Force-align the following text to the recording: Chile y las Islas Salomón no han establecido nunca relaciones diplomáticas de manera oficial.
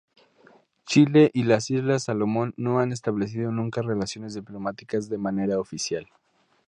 Chile 0.87 1.29
y 1.31 1.43
las 1.43 1.69
Islas 1.69 2.05
Salomón 2.05 2.55
no 2.57 2.79
han 2.79 2.91
establecido 2.91 3.51
nunca 3.51 3.83
relaciones 3.83 4.33
diplomáticas 4.33 5.09
de 5.09 5.19
manera 5.19 5.59
oficial. 5.59 6.07